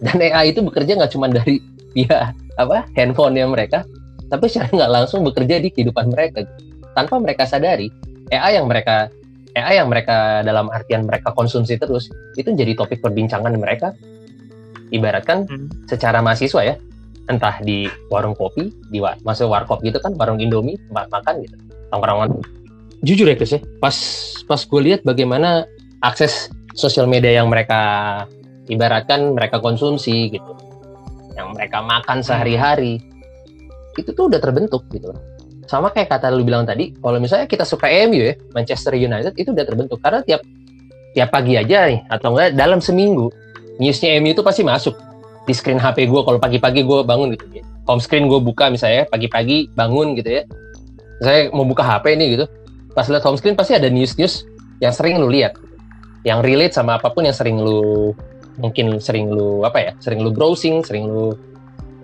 [0.03, 1.63] dan AI itu bekerja nggak cuma dari
[1.95, 3.87] ya apa handphonenya mereka
[4.33, 6.49] tapi secara nggak langsung bekerja di kehidupan mereka.
[6.97, 7.93] Tanpa mereka sadari
[8.33, 9.13] AI yang mereka
[9.53, 12.09] AI yang mereka dalam artian mereka konsumsi terus
[12.41, 13.93] itu jadi topik perbincangan mereka.
[14.89, 15.89] Ibaratkan hmm.
[15.89, 16.77] secara mahasiswa ya
[17.29, 21.57] entah di warung kopi di masuk warkop gitu kan warung indomie tempat makan gitu
[21.93, 22.29] tongkrongan.
[23.05, 23.97] Jujur ya Chris ya pas
[24.49, 25.69] pas gue lihat bagaimana
[26.01, 28.25] akses sosial media yang mereka
[28.71, 30.53] ibaratkan mereka konsumsi gitu.
[31.35, 33.01] Yang mereka makan sehari-hari.
[33.97, 35.11] Itu tuh udah terbentuk gitu.
[35.67, 39.55] Sama kayak kata lu bilang tadi kalau misalnya kita suka MU ya Manchester United itu
[39.55, 39.99] udah terbentuk.
[40.05, 40.45] Karena tiap
[41.17, 43.29] tiap pagi aja nih atau enggak dalam seminggu
[43.81, 44.95] newsnya MU itu pasti masuk.
[45.43, 47.65] Di screen HP gue kalau pagi-pagi gue bangun gitu ya.
[47.91, 50.43] Home screen gue buka misalnya pagi-pagi bangun gitu ya.
[51.19, 52.47] Saya mau buka HP ini gitu.
[52.93, 54.47] Pas lihat home screen pasti ada news-news
[54.79, 55.59] yang sering lu lihat.
[56.23, 58.15] Yang relate sama apa pun yang sering lu
[58.61, 61.33] mungkin sering lu apa ya sering lu browsing sering lu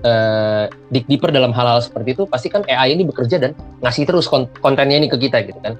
[0.05, 3.53] uh, dig deeper dalam hal-hal seperti itu pasti kan AI ini bekerja dan
[3.85, 4.31] ngasih terus
[4.63, 5.75] kontennya ini ke kita gitu kan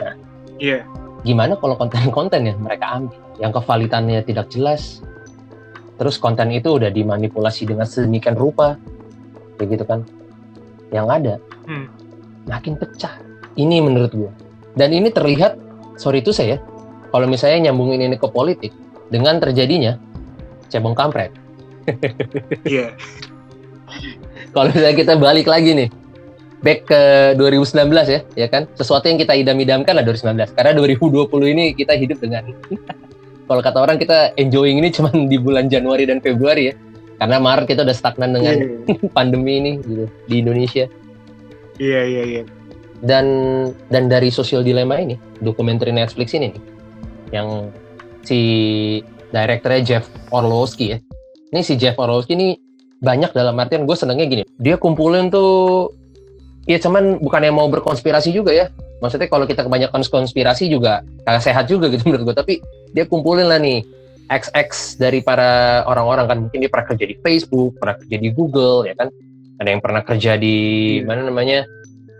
[0.00, 0.14] nah
[0.56, 0.82] iya yeah.
[1.26, 5.04] gimana kalau konten-konten yang mereka ambil yang kevalitannya tidak jelas
[6.00, 8.80] terus konten itu udah dimanipulasi dengan sedemikian rupa
[9.60, 10.00] kayak gitu kan
[10.88, 11.36] yang ada
[11.68, 11.86] hmm.
[12.48, 13.20] makin pecah
[13.60, 14.32] ini menurut gua
[14.80, 15.60] dan ini terlihat
[16.00, 16.56] sorry itu saya
[17.12, 18.72] kalau misalnya nyambungin ini ke politik
[19.10, 19.98] dengan terjadinya
[20.70, 21.34] cebong kampret.
[22.64, 22.94] Iya.
[24.54, 25.88] Kalau misalnya kita balik lagi nih,
[26.62, 27.02] back ke
[27.36, 28.70] 2019 ya, ya kan?
[28.78, 30.56] Sesuatu yang kita idam-idamkan lah 2019.
[30.56, 32.46] Karena 2020 ini kita hidup dengan
[33.50, 36.74] kalau kata orang kita enjoying ini cuma di bulan Januari dan Februari ya.
[37.20, 38.96] Karena Maret kita udah stagnan dengan yeah.
[38.96, 39.08] Iya.
[39.16, 40.88] pandemi ini gitu di Indonesia.
[41.76, 42.36] Iya, yeah, iya, yeah, iya.
[42.40, 42.46] Yeah.
[43.00, 43.26] Dan
[43.88, 46.62] dan dari sosial dilema ini, dokumenter Netflix ini nih,
[47.32, 47.72] yang
[48.24, 48.40] si
[49.30, 50.04] direkturnya Jeff
[50.34, 50.98] Orlowski ya.
[51.50, 52.48] Ini si Jeff Orlowski ini
[53.00, 54.42] banyak dalam artian gue senengnya gini.
[54.60, 55.90] Dia kumpulin tuh
[56.68, 58.66] ya cuman bukan yang mau berkonspirasi juga ya.
[59.00, 62.36] Maksudnya kalau kita kebanyakan konspirasi juga kagak sehat juga gitu menurut gue.
[62.36, 62.54] Tapi
[62.92, 63.82] dia kumpulin lah nih
[64.30, 68.86] XX dari para orang-orang kan mungkin dia pernah kerja di Facebook, pernah kerja di Google
[68.86, 69.08] ya kan.
[69.60, 70.56] Ada yang pernah kerja di
[71.00, 71.04] hmm.
[71.04, 71.66] mana namanya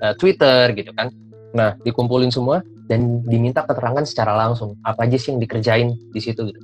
[0.02, 1.12] uh, Twitter gitu kan.
[1.54, 6.50] Nah dikumpulin semua dan diminta keterangan secara langsung apa aja sih yang dikerjain di situ
[6.50, 6.60] gitu.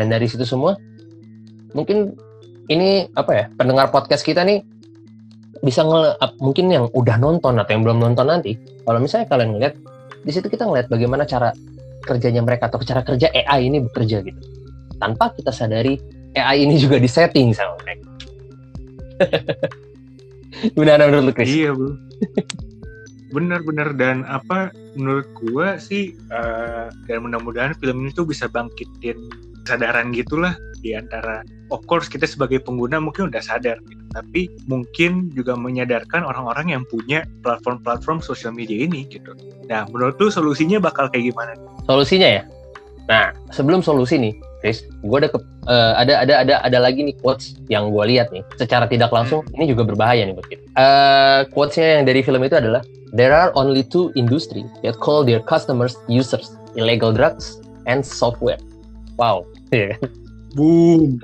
[0.00, 0.80] Dan dari situ semua
[1.76, 2.16] mungkin
[2.72, 4.64] ini apa ya pendengar podcast kita nih
[5.60, 8.56] bisa nge mungkin yang udah nonton atau yang belum nonton nanti
[8.88, 9.74] kalau misalnya kalian ngeliat
[10.24, 11.52] di situ kita ngeliat bagaimana cara
[12.00, 14.40] kerjanya mereka atau cara kerja AI ini bekerja gitu
[14.96, 16.00] tanpa kita sadari
[16.32, 18.08] AI ini juga disetting sama mereka
[20.80, 21.52] benar menurut lu Chris?
[21.52, 21.92] Iya bro
[23.30, 29.16] benar-benar dan apa menurut gua sih uh, dan mudah-mudahan film ini tuh bisa bangkitin
[29.62, 34.02] kesadaran gitulah di antara of course kita sebagai pengguna mungkin udah sadar gitu.
[34.10, 39.36] tapi mungkin juga menyadarkan orang-orang yang punya platform-platform sosial media ini gitu.
[39.70, 41.54] Nah, menurut tuh solusinya bakal kayak gimana?
[41.86, 42.42] Solusinya ya.
[43.10, 47.18] Nah, sebelum solusi nih, Chris, gue ada, ke, uh, ada ada ada ada lagi nih
[47.18, 48.46] quotes yang gue lihat nih.
[48.54, 49.56] Secara tidak langsung, hmm.
[49.58, 50.62] ini juga berbahaya nih buat kita.
[50.78, 55.42] Uh, quotesnya yang dari film itu adalah There are only two industry that call their
[55.42, 57.58] customers users, illegal drugs
[57.90, 58.62] and software.
[59.18, 60.14] Wow, ya kan?
[60.54, 61.18] Boom.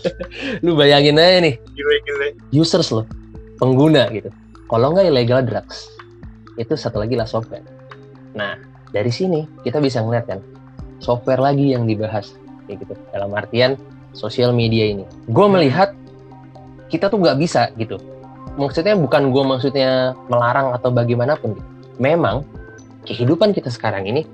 [0.66, 1.54] Lu bayangin aja nih,
[2.50, 3.06] users loh,
[3.62, 4.34] pengguna gitu.
[4.66, 5.86] Kalau nggak illegal drugs,
[6.58, 7.62] itu satu lagi lah software.
[8.34, 8.58] Nah,
[8.90, 10.42] dari sini kita bisa ngeliat kan,
[10.98, 12.34] software lagi yang dibahas,
[12.66, 12.94] kayak gitu.
[13.14, 13.78] Dalam artian
[14.12, 15.04] sosial media ini.
[15.30, 15.94] Gue melihat
[16.88, 18.00] kita tuh nggak bisa gitu.
[18.58, 21.54] Maksudnya bukan gue maksudnya melarang atau bagaimanapun.
[21.54, 21.68] Gitu.
[22.02, 22.42] Memang
[23.06, 24.26] kehidupan kita sekarang ini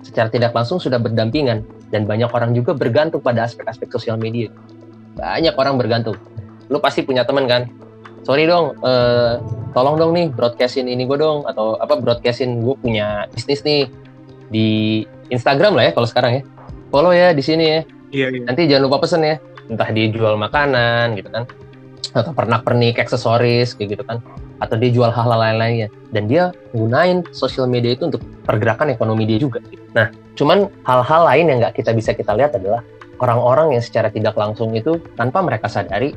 [0.00, 4.48] secara tidak langsung sudah berdampingan dan banyak orang juga bergantung pada aspek-aspek sosial media.
[5.18, 6.16] Banyak orang bergantung.
[6.70, 7.66] Lu pasti punya temen kan?
[8.26, 9.38] Sorry dong, eh,
[9.70, 13.86] tolong dong nih broadcastin ini gue dong atau apa broadcastin gue punya bisnis nih
[14.50, 16.42] di Instagram lah ya kalau sekarang ya.
[16.90, 17.80] Follow ya di sini ya.
[18.14, 18.42] Iya, iya.
[18.46, 19.36] Nanti jangan lupa pesen ya.
[19.66, 21.44] Entah dia jual makanan gitu kan.
[22.14, 24.22] Atau pernak-pernik aksesoris kayak gitu kan.
[24.62, 25.88] Atau dia jual hal-hal lain-lainnya.
[26.14, 29.58] Dan dia gunain sosial media itu untuk pergerakan ekonomi dia juga.
[29.66, 29.82] gitu.
[29.92, 32.80] Nah, cuman hal-hal lain yang nggak kita bisa kita lihat adalah
[33.20, 36.12] orang-orang yang secara tidak langsung itu tanpa mereka sadari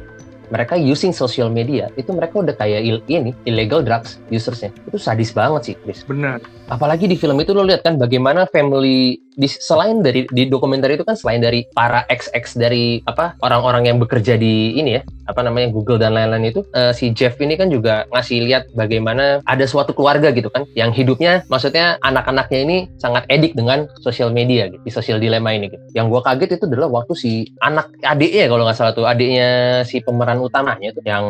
[0.50, 5.30] mereka using social media itu mereka udah kayak il- ini illegal drugs usersnya itu sadis
[5.30, 6.42] banget sih Chris Benar.
[6.68, 11.08] apalagi di film itu lo lihat kan bagaimana family di, selain dari di dokumenter itu
[11.08, 15.72] kan selain dari para XX dari apa orang-orang yang bekerja di ini ya apa namanya
[15.72, 19.96] Google dan lain-lain itu eh, si Jeff ini kan juga ngasih lihat bagaimana ada suatu
[19.96, 24.92] keluarga gitu kan yang hidupnya maksudnya anak-anaknya ini sangat edik dengan sosial media gitu di
[24.92, 25.84] sosial dilema ini gitu.
[25.94, 30.02] Yang gua kaget itu adalah waktu si anak adiknya kalau nggak salah tuh adiknya si
[30.02, 31.26] pemeran utamanya tuh yang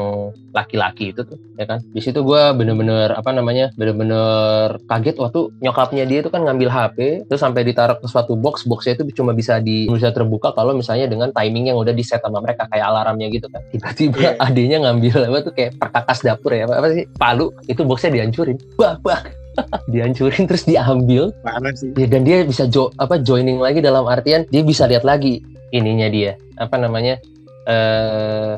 [0.55, 1.83] laki-laki itu tuh ya kan.
[1.91, 6.97] Di situ gua bener-bener apa namanya bener-bener kaget waktu nyokapnya dia itu kan ngambil HP
[7.27, 11.29] terus sampai ditaruh suatu box boxnya itu cuma bisa di bisa terbuka kalau misalnya dengan
[11.29, 14.31] timing yang udah di set sama mereka kayak alarmnya gitu kan tiba-tiba Iya.
[14.39, 18.95] adiknya ngambil apa tuh kayak perkakas dapur ya apa, sih palu itu boxnya dihancurin bah
[19.01, 19.25] bah
[19.91, 21.91] dihancurin terus diambil Parah sih.
[21.91, 26.07] ya, dan dia bisa jo apa joining lagi dalam artian dia bisa lihat lagi ininya
[26.07, 27.17] dia apa namanya
[27.65, 28.55] eh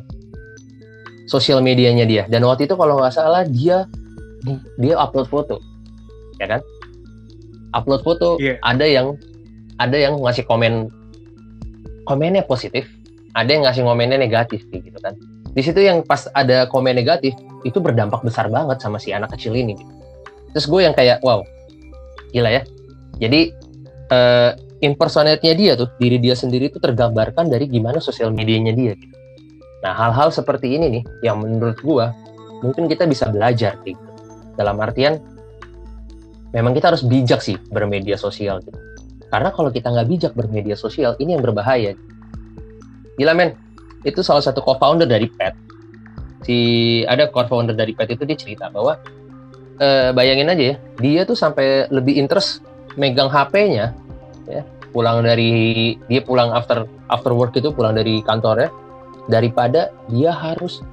[1.26, 3.88] sosial medianya dia dan waktu itu kalau nggak salah dia
[4.76, 5.58] dia upload foto
[6.38, 6.62] ya kan
[7.72, 8.60] upload foto Iya.
[8.62, 9.16] ada yang
[9.82, 10.94] ada yang ngasih komen
[12.06, 12.86] komennya positif
[13.34, 15.18] ada yang ngasih komennya negatif gitu kan
[15.52, 17.34] di situ yang pas ada komen negatif
[17.66, 19.94] itu berdampak besar banget sama si anak kecil ini gitu.
[20.54, 21.42] terus gue yang kayak wow
[22.30, 22.62] gila ya
[23.18, 23.50] jadi
[24.12, 29.16] eh impersonate-nya dia tuh diri dia sendiri itu tergambarkan dari gimana sosial medianya dia gitu.
[29.82, 32.14] Nah, hal-hal seperti ini nih yang menurut gua
[32.66, 34.02] mungkin kita bisa belajar gitu.
[34.58, 35.22] Dalam artian
[36.52, 38.78] memang kita harus bijak sih bermedia sosial gitu.
[39.32, 41.96] Karena kalau kita nggak bijak bermedia sosial, ini yang berbahaya.
[43.16, 43.56] Gila men,
[44.04, 45.56] itu salah satu co-founder dari Pet.
[46.44, 46.58] Si
[47.08, 49.00] ada co-founder dari Pet itu dia cerita bahwa
[49.80, 52.60] eh, bayangin aja ya, dia tuh sampai lebih interest
[53.00, 53.96] megang HP-nya
[54.52, 58.68] ya, pulang dari dia pulang after after work itu pulang dari kantornya
[59.32, 60.84] daripada dia harus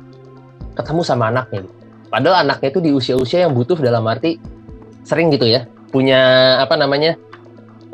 [0.78, 1.66] ketemu sama anaknya.
[1.66, 1.74] gitu.
[2.08, 4.38] Padahal anaknya itu di usia-usia yang butuh dalam arti
[5.02, 7.18] sering gitu ya, punya apa namanya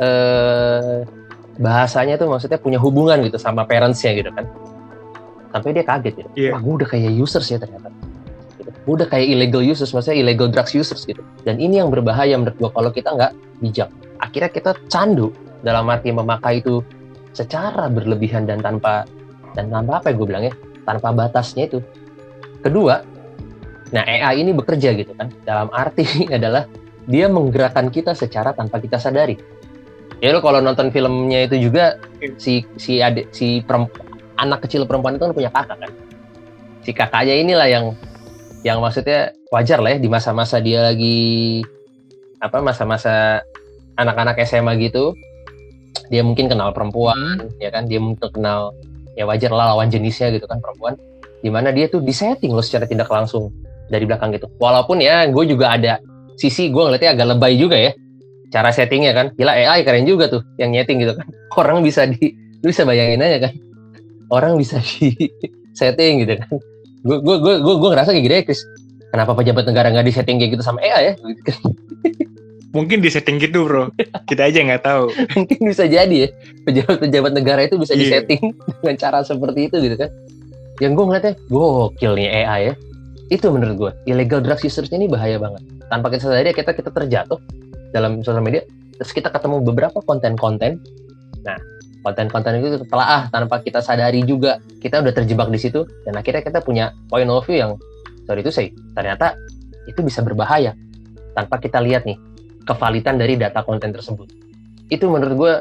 [0.00, 1.07] eh
[1.54, 4.46] bahasanya tuh maksudnya punya hubungan gitu sama parentsnya gitu kan.
[5.54, 6.30] Sampai dia kaget gitu.
[6.35, 6.50] Iya.
[6.59, 7.94] Wah, gue udah kayak users ya ternyata.
[8.59, 8.70] Gitu.
[8.74, 11.22] Gue udah kayak illegal users, maksudnya illegal drugs users gitu.
[11.46, 13.88] Dan ini yang berbahaya menurut gue kalau kita nggak bijak.
[14.18, 15.30] Akhirnya kita candu
[15.62, 16.83] dalam arti memakai itu
[17.35, 19.07] secara berlebihan dan tanpa
[19.59, 20.54] dan tanpa apa ya gue bilang ya
[20.87, 21.78] tanpa batasnya itu
[22.62, 23.02] kedua
[23.90, 26.66] nah AI ini bekerja gitu kan dalam arti adalah
[27.04, 29.37] dia menggerakkan kita secara tanpa kita sadari
[30.24, 32.00] ya lo kalau nonton filmnya itu juga
[32.40, 33.92] si si adik si peremp-
[34.40, 35.92] anak kecil perempuan itu kan punya kakak kan?
[36.80, 37.92] Si kakaknya inilah yang
[38.64, 41.60] yang maksudnya wajar lah ya di masa-masa dia lagi
[42.40, 43.44] apa masa-masa
[44.00, 45.12] anak-anak SMA gitu
[46.08, 47.84] dia mungkin kenal perempuan ya kan?
[47.84, 48.72] Dia mungkin kenal
[49.20, 50.96] ya wajar lah lawan jenisnya gitu kan perempuan.
[51.44, 53.52] Di mana dia tuh disetting loh secara tidak langsung
[53.92, 54.48] dari belakang gitu.
[54.56, 56.00] Walaupun ya gue juga ada
[56.40, 57.92] sisi gue ngeliatnya agak lebay juga ya
[58.54, 59.26] cara settingnya kan.
[59.34, 61.26] Gila AI keren juga tuh yang nyeting gitu kan.
[61.60, 62.30] Orang bisa di
[62.62, 63.52] lu bisa bayangin aja kan.
[64.30, 65.10] Orang bisa di
[65.78, 66.48] setting gitu kan.
[67.02, 68.62] Gue gue gue gue gue ngerasa kayak gini ya Chris.
[69.10, 71.14] Kenapa pejabat negara nggak disetting kayak gitu sama AI ya?
[71.18, 71.58] Gitu kan.
[72.74, 73.90] Mungkin di setting gitu bro.
[74.26, 75.06] Kita aja nggak tahu.
[75.38, 76.28] mungkin bisa jadi ya.
[76.66, 78.22] Pejabat-pejabat negara itu bisa Iya.
[78.22, 80.10] disetting dengan cara seperti itu gitu kan.
[80.82, 82.74] Yang gue ngeliatnya gokil nih AI ya.
[83.30, 85.62] Itu menurut gue illegal drugs users ini bahaya banget.
[85.86, 87.38] Tanpa kita sadari kita kita terjatuh
[87.94, 88.66] dalam sosial media
[88.98, 90.83] terus kita ketemu beberapa konten-konten
[91.46, 91.54] nah
[92.02, 96.42] konten-konten itu telah ah tanpa kita sadari juga kita udah terjebak di situ dan akhirnya
[96.42, 97.78] kita punya point of view yang
[98.26, 99.38] sorry itu sih ternyata
[99.87, 100.74] itu bisa berbahaya
[101.38, 102.18] tanpa kita lihat nih
[102.66, 104.28] kevalitan dari data konten tersebut
[104.92, 105.52] itu menurut gue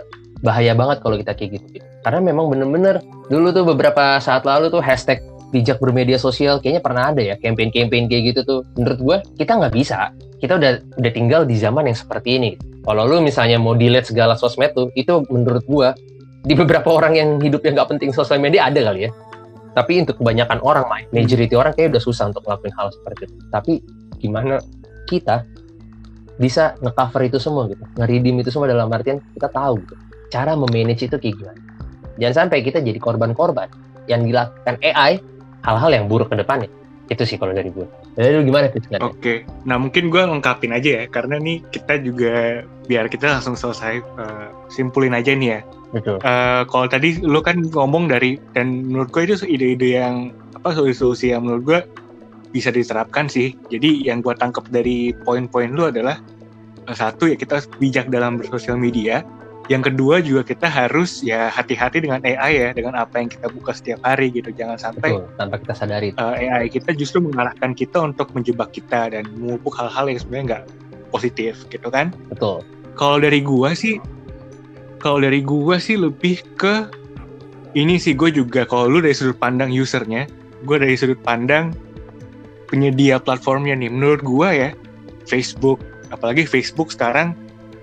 [0.43, 1.79] bahaya banget kalau kita kayak gitu.
[2.03, 2.99] Karena memang bener-bener
[3.31, 8.09] dulu tuh beberapa saat lalu tuh hashtag bijak bermedia sosial kayaknya pernah ada ya campaign-campaign
[8.09, 8.61] kayak gitu tuh.
[8.73, 10.09] Menurut gue kita nggak bisa.
[10.41, 12.51] Kita udah udah tinggal di zaman yang seperti ini.
[12.83, 15.87] Kalau lu misalnya mau delete segala sosmed tuh, itu menurut gue
[16.43, 19.11] di beberapa orang yang hidupnya nggak penting sosial media ada kali ya.
[19.73, 20.85] Tapi untuk kebanyakan orang,
[21.15, 23.35] majority orang kayak udah susah untuk ngelakuin hal seperti itu.
[23.49, 23.73] Tapi
[24.19, 24.59] gimana
[25.07, 25.47] kita
[26.37, 29.95] bisa ngecover itu semua gitu, ngeridim itu semua dalam artian kita tahu gitu,
[30.33, 31.61] cara memanage itu kayak gimana.
[32.17, 33.69] Jangan sampai kita jadi korban-korban
[34.09, 35.21] yang dilakukan AI
[35.63, 36.69] hal-hal yang buruk ke depannya.
[37.11, 37.83] Itu sih kalau dari gue.
[38.15, 39.37] Dari lu gimana Oke, okay.
[39.67, 44.47] nah mungkin gue lengkapin aja ya, karena nih kita juga biar kita langsung selesai uh,
[44.71, 45.59] simpulin aja nih ya.
[45.91, 46.23] Betul.
[46.23, 51.35] Uh, kalau tadi lu kan ngomong dari dan menurut gue itu ide-ide yang apa solusi-solusi
[51.35, 51.79] yang menurut gue
[52.55, 53.51] bisa diterapkan sih.
[53.67, 56.23] Jadi yang gue tangkap dari poin-poin lu adalah
[56.87, 59.27] uh, satu ya kita bijak dalam bersosial media.
[59.71, 63.71] Yang kedua juga kita harus ya hati-hati dengan AI ya, dengan apa yang kita buka
[63.71, 64.51] setiap hari gitu.
[64.51, 66.09] Jangan sampai Betul, tanpa kita sadari.
[66.19, 70.63] Uh, AI kita justru mengarahkan kita untuk menjebak kita dan memupuk hal-hal yang sebenarnya nggak
[71.15, 72.11] positif gitu kan.
[72.27, 72.59] Betul.
[72.99, 74.03] Kalau dari gua sih,
[74.99, 76.91] kalau dari gua sih lebih ke
[77.73, 80.29] ini sih gue juga kalau lu dari sudut pandang usernya,
[80.61, 81.73] gue dari sudut pandang
[82.69, 83.89] penyedia platformnya nih.
[83.89, 84.69] Menurut gua ya,
[85.25, 85.81] Facebook,
[86.13, 87.33] apalagi Facebook sekarang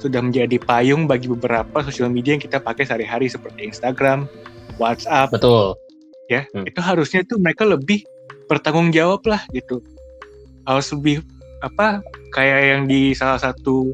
[0.00, 4.24] sudah menjadi payung bagi beberapa sosial media yang kita pakai sehari-hari seperti Instagram,
[4.80, 5.30] WhatsApp.
[5.36, 5.76] Betul.
[6.32, 6.64] Ya, hmm.
[6.64, 8.02] itu harusnya tuh mereka lebih
[8.48, 9.84] bertanggung jawab lah gitu.
[10.64, 11.20] Harus lebih
[11.60, 12.00] apa
[12.32, 13.92] kayak yang di salah satu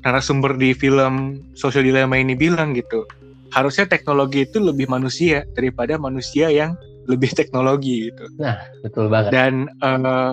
[0.00, 3.04] narasumber di film Social Dilemma ini bilang gitu.
[3.52, 6.78] Harusnya teknologi itu lebih manusia daripada manusia yang
[7.10, 8.24] lebih teknologi gitu.
[8.38, 9.34] Nah, betul banget.
[9.34, 9.52] Dan
[9.82, 10.32] uh,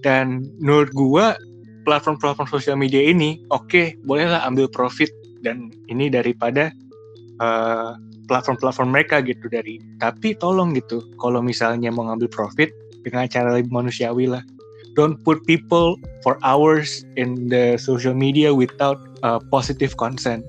[0.00, 1.36] dan menurut gua
[1.82, 5.10] platform-platform sosial media ini oke okay, bolehlah ambil profit.
[5.42, 6.70] Dan ini daripada
[7.42, 7.90] eh,
[8.30, 12.70] platform-platform mereka gitu dari tapi tolong gitu kalau misalnya mau ngambil profit
[13.02, 14.42] dengan cara lebih manusiawi lah.
[14.92, 20.44] Don't put people for hours in the social media without uh, positive consent.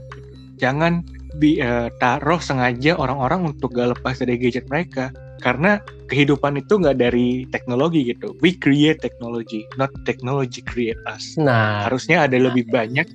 [0.59, 1.07] Jangan
[1.39, 7.03] bi, uh, taruh sengaja orang-orang untuk gak lepas dari gadget mereka karena kehidupan itu nggak
[7.03, 8.31] dari teknologi gitu.
[8.39, 11.35] We create technology, not technology create us.
[11.35, 13.05] Nah, harusnya ada lebih banyak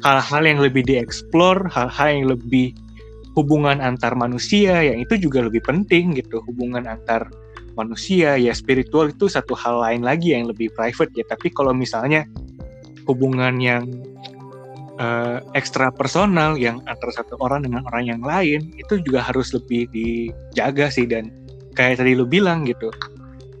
[0.00, 2.72] hal-hal yang lebih dieksplor, hal-hal yang lebih
[3.36, 6.40] hubungan antar manusia yang itu juga lebih penting gitu.
[6.48, 7.28] Hubungan antar
[7.76, 11.28] manusia ya spiritual itu satu hal lain lagi yang lebih private ya.
[11.28, 12.24] Tapi kalau misalnya
[13.04, 13.84] hubungan yang
[14.96, 19.88] uh, ekstra personal yang antara satu orang dengan orang yang lain itu juga harus lebih
[19.92, 21.28] dijaga sih dan
[21.76, 22.90] kayak tadi lu bilang gitu.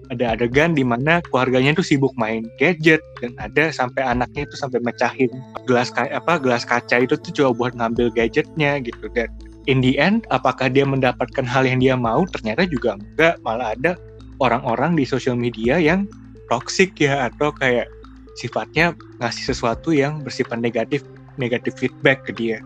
[0.06, 4.78] Ada adegan di mana keluarganya tuh sibuk main gadget dan ada sampai anaknya itu sampai
[4.78, 5.30] mecahin
[5.66, 9.10] gelas apa gelas kaca itu tuh coba buat ngambil gadgetnya gitu.
[9.12, 9.28] Dan
[9.66, 12.22] in the end apakah dia mendapatkan hal yang dia mau?
[12.30, 13.42] Ternyata juga enggak.
[13.42, 13.92] Malah ada
[14.38, 16.06] orang-orang di sosial media yang
[16.46, 17.90] toxic ya atau kayak
[18.38, 21.02] sifatnya ngasih sesuatu yang bersifat negatif
[21.34, 22.62] negatif feedback ke dia.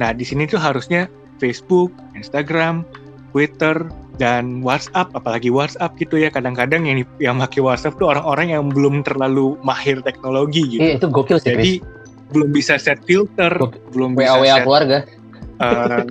[0.00, 2.88] Nah di sini tuh harusnya Facebook Instagram
[3.36, 3.90] Twitter
[4.20, 9.00] dan WhatsApp apalagi WhatsApp gitu ya kadang-kadang yang yang pakai WhatsApp tuh orang-orang yang belum
[9.00, 10.84] terlalu mahir teknologi gitu.
[10.84, 11.56] Iya, itu gokil sih.
[11.56, 12.28] Jadi Chris.
[12.36, 13.80] belum bisa set filter, Gokil.
[13.96, 14.98] belum bisa WA set, keluarga.
[15.56, 16.04] Uh,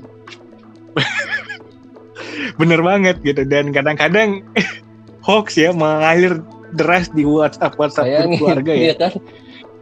[2.59, 4.41] bener banget gitu dan kadang-kadang
[5.29, 6.41] hoax ya mengalir
[6.73, 8.81] deras di WhatsApp WhatsApp Bayangin, keluarga ya.
[8.81, 9.11] Iya kan?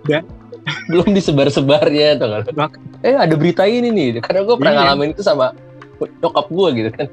[0.03, 0.23] Dan,
[0.91, 2.43] belum disebar-sebar ya tuh kan.
[3.07, 4.79] Eh ada berita ini nih, karena gue pernah iya.
[4.83, 5.55] ngalamin itu sama
[6.19, 7.07] nyokap gue gitu kan.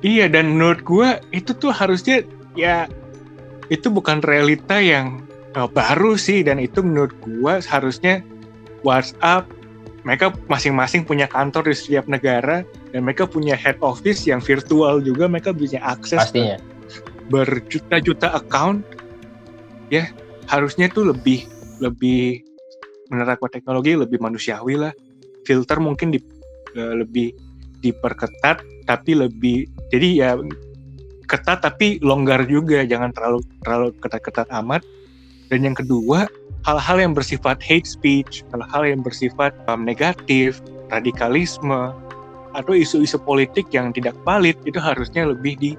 [0.00, 2.24] Iya dan menurut gue itu tuh harusnya
[2.56, 2.88] ya
[3.68, 5.20] itu bukan realita yang
[5.54, 8.24] uh, baru sih dan itu menurut gue harusnya
[8.80, 9.44] WhatsApp
[10.00, 15.28] mereka masing-masing punya kantor di setiap negara dan mereka punya head office yang virtual juga
[15.28, 16.56] mereka bisa akses Pastinya.
[17.28, 18.80] berjuta-juta account.
[19.92, 20.08] Ya
[20.48, 21.44] harusnya tuh lebih
[21.84, 22.40] lebih
[23.12, 24.92] menerapkan teknologi lebih manusiawi lah.
[25.44, 26.20] Filter mungkin di,
[26.76, 27.36] uh, lebih
[27.84, 30.30] diperketat tapi lebih jadi ya
[31.30, 34.82] ketat tapi longgar juga jangan terlalu terlalu ketat-ketat amat
[35.46, 36.26] dan yang kedua
[36.66, 40.58] hal-hal yang bersifat hate speech hal-hal yang bersifat um, negatif
[40.90, 41.94] radikalisme
[42.50, 45.70] atau isu-isu politik yang tidak valid itu harusnya lebih di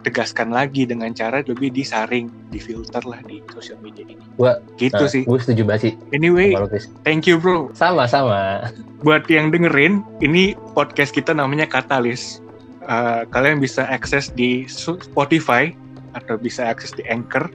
[0.00, 4.16] tegaskan lagi dengan cara lebih disaring, difilter lah di sosial media ini.
[4.40, 5.22] Gua gitu nah, sih.
[5.28, 5.92] Gue setuju banget sih.
[6.16, 6.56] Anyway,
[7.04, 7.68] thank you bro.
[7.76, 8.72] Sama-sama.
[9.04, 12.40] Buat yang dengerin, ini podcast kita namanya Katalis.
[12.80, 15.76] Uh, kalian bisa akses di Spotify
[16.16, 17.52] atau bisa akses di Anchor.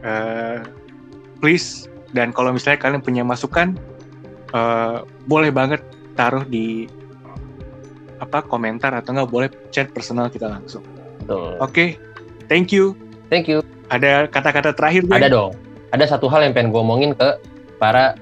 [0.00, 0.64] Uh,
[1.40, 3.78] please dan kalau misalnya kalian punya masukan,
[4.50, 4.98] eh,
[5.30, 5.82] boleh banget
[6.18, 6.90] taruh di
[8.20, 10.84] apa komentar atau enggak boleh chat personal kita langsung.
[11.62, 11.96] Oke,
[12.50, 12.98] thank you.
[13.30, 13.62] Thank you.
[13.88, 15.06] Ada kata-kata terakhir?
[15.06, 15.54] Ada dong.
[15.94, 17.38] Ada satu hal yang pengen gue omongin ke
[17.78, 18.18] para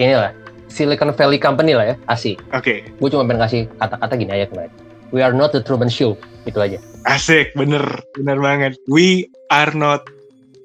[0.00, 0.32] inilah
[0.72, 2.40] Silicon Valley Company lah ya, asik.
[2.56, 4.72] Oke, Gue cuma pengen kasih kata-kata gini aja kemarin.
[5.12, 6.16] We are not the Truman Show.
[6.48, 6.80] Itu aja.
[7.04, 7.84] asik, bener,
[8.16, 8.80] bener banget.
[8.88, 10.08] We are not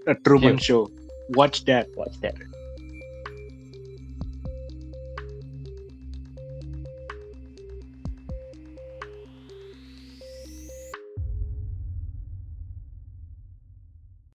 [0.07, 0.87] a Truman Show.
[1.35, 1.91] Watch that.
[1.99, 2.39] Watch that.